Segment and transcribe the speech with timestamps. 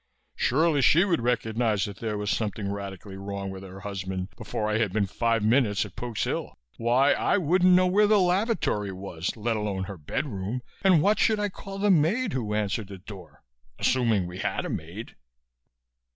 [0.35, 4.79] Surely she would recognize that there was something radically wrong with her husband before I
[4.79, 6.57] had been five minutes at Pook's Hill.
[6.77, 7.11] Why!
[7.13, 11.49] I wouldn't know where the lavatory was, let alone her bedroom, and what should I
[11.49, 13.43] call the maid who answered the door,
[13.77, 15.15] assuming we had a maid?